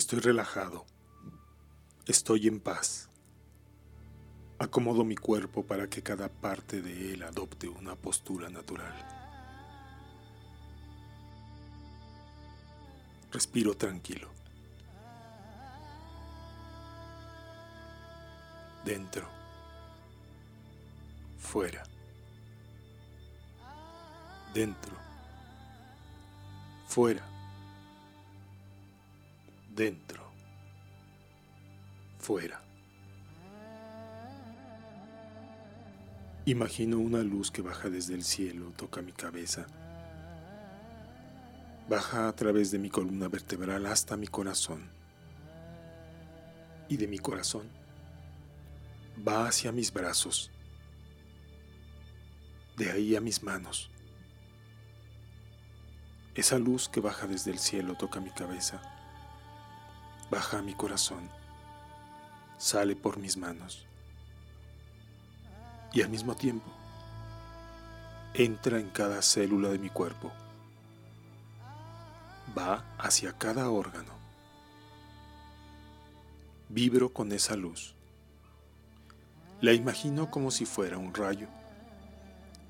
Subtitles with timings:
[0.00, 0.86] Estoy relajado.
[2.06, 3.10] Estoy en paz.
[4.58, 8.94] Acomodo mi cuerpo para que cada parte de él adopte una postura natural.
[13.30, 14.30] Respiro tranquilo.
[18.86, 19.28] Dentro.
[21.38, 21.82] Fuera.
[24.54, 24.96] Dentro.
[26.88, 27.29] Fuera.
[29.80, 30.22] Dentro.
[32.18, 32.60] Fuera.
[36.44, 39.66] Imagino una luz que baja desde el cielo, toca mi cabeza.
[41.88, 44.90] Baja a través de mi columna vertebral hasta mi corazón.
[46.90, 47.66] Y de mi corazón
[49.26, 50.50] va hacia mis brazos.
[52.76, 53.90] De ahí a mis manos.
[56.34, 58.82] Esa luz que baja desde el cielo toca mi cabeza.
[60.30, 61.28] Baja mi corazón.
[62.56, 63.86] Sale por mis manos
[65.92, 66.70] y al mismo tiempo
[68.34, 70.30] entra en cada célula de mi cuerpo.
[72.56, 74.12] Va hacia cada órgano.
[76.68, 77.94] Vibro con esa luz.
[79.60, 81.48] La imagino como si fuera un rayo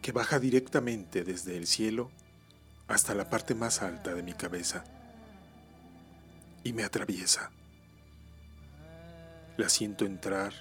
[0.00, 2.10] que baja directamente desde el cielo
[2.88, 4.84] hasta la parte más alta de mi cabeza
[6.64, 7.50] y me atraviesa.
[9.56, 10.52] La siento entrar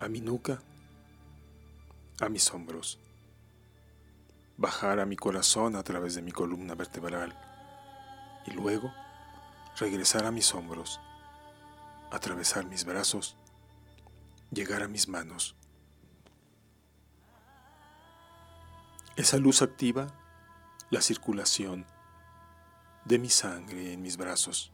[0.00, 0.60] a mi nuca
[2.20, 3.00] a mis hombros,
[4.56, 7.36] bajar a mi corazón a través de mi columna vertebral
[8.46, 8.92] y luego
[9.76, 11.00] regresar a mis hombros,
[12.12, 13.36] atravesar mis brazos,
[14.52, 15.56] llegar a mis manos.
[19.16, 20.06] Esa luz activa
[20.90, 21.86] la circulación
[23.04, 24.72] de mi sangre en mis brazos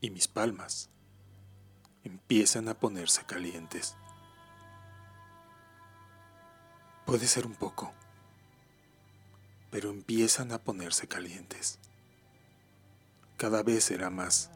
[0.00, 0.90] y mis palmas
[2.04, 3.96] empiezan a ponerse calientes.
[7.04, 7.92] Puede ser un poco,
[9.70, 11.78] pero empiezan a ponerse calientes.
[13.36, 14.50] Cada vez será más.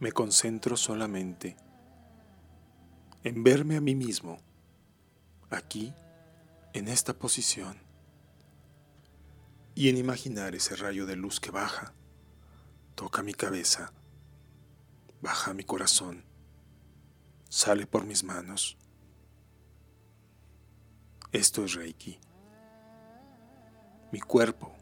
[0.00, 1.56] Me concentro solamente
[3.24, 4.38] en verme a mí mismo,
[5.50, 5.92] aquí,
[6.72, 7.78] en esta posición,
[9.74, 11.94] y en imaginar ese rayo de luz que baja,
[12.96, 13.92] toca mi cabeza,
[15.22, 16.24] baja mi corazón,
[17.48, 18.76] sale por mis manos.
[21.30, 22.18] Esto es Reiki.
[24.10, 24.74] Mi cuerpo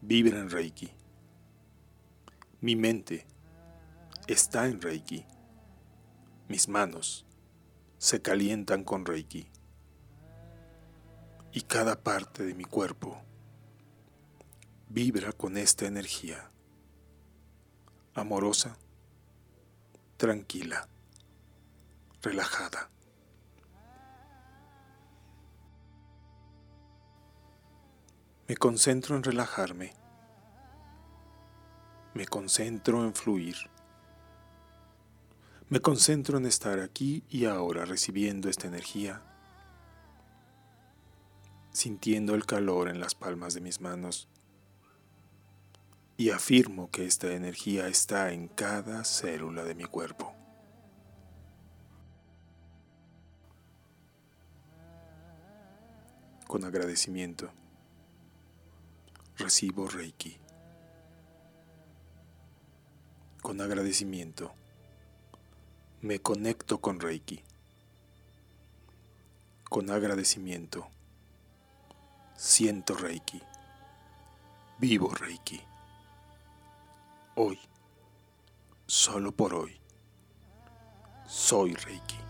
[0.00, 0.92] vibra en Reiki.
[2.60, 3.26] Mi mente
[4.26, 5.24] está en Reiki.
[6.48, 7.26] Mis manos
[7.98, 9.50] se calientan con Reiki.
[11.58, 13.20] Y cada parte de mi cuerpo
[14.88, 16.52] vibra con esta energía
[18.14, 18.76] amorosa,
[20.16, 20.88] tranquila
[22.22, 22.88] relajada.
[28.46, 29.94] Me concentro en relajarme.
[32.14, 33.56] Me concentro en fluir.
[35.68, 39.24] Me concentro en estar aquí y ahora recibiendo esta energía,
[41.78, 44.28] sintiendo el calor en las palmas de mis manos
[46.16, 50.38] y afirmo que esta energía está en cada célula de mi cuerpo.
[56.48, 57.50] con agradecimiento.
[59.36, 60.38] Recibo Reiki.
[63.42, 64.52] Con agradecimiento.
[66.00, 67.42] Me conecto con Reiki.
[69.68, 70.88] Con agradecimiento.
[72.38, 73.42] Siento Reiki.
[74.78, 75.60] Vivo Reiki.
[77.34, 77.58] Hoy.
[78.86, 79.76] Solo por hoy.
[81.26, 82.27] Soy Reiki.